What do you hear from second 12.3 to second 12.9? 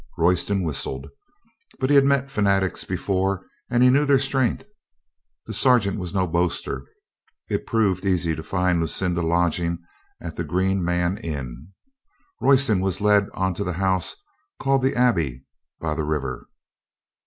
Royston